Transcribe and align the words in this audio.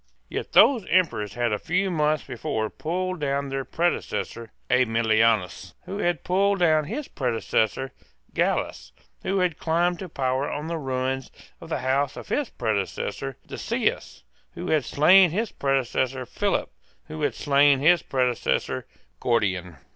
Yet 0.29 0.53
those 0.53 0.83
Emperors 0.89 1.35
had 1.35 1.53
a 1.53 1.59
few 1.59 1.91
months 1.91 2.23
before 2.23 2.71
pulled 2.71 3.19
down 3.19 3.49
their 3.49 3.63
predecessor 3.63 4.49
Aemilianus, 4.67 5.75
who 5.85 5.99
had 5.99 6.23
pulled 6.23 6.57
down 6.57 6.85
his 6.85 7.07
predecessor 7.07 7.91
Gallus, 8.33 8.93
who 9.21 9.37
had 9.41 9.59
climbed 9.59 9.99
to 9.99 10.09
power 10.09 10.49
on 10.51 10.65
the 10.65 10.79
ruins 10.79 11.29
of 11.61 11.69
the 11.69 11.81
house 11.85 12.17
of 12.17 12.29
his 12.29 12.49
predecessor 12.49 13.37
Decius, 13.45 14.23
who 14.53 14.71
had 14.71 14.85
slain 14.85 15.29
his 15.29 15.51
predecessor 15.51 16.25
Philip, 16.25 16.71
who 17.05 17.21
had 17.21 17.35
slain 17.35 17.77
his 17.77 18.01
predecessor 18.01 18.87
Gordian. 19.19 19.77